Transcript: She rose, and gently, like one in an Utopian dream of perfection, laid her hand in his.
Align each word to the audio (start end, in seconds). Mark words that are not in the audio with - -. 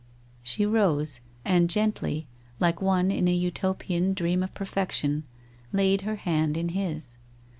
She 0.41 0.65
rose, 0.65 1.21
and 1.45 1.69
gently, 1.69 2.25
like 2.59 2.81
one 2.81 3.11
in 3.11 3.27
an 3.27 3.35
Utopian 3.35 4.15
dream 4.15 4.41
of 4.41 4.51
perfection, 4.55 5.25
laid 5.71 6.01
her 6.01 6.15
hand 6.15 6.57
in 6.57 6.69
his. 6.69 7.17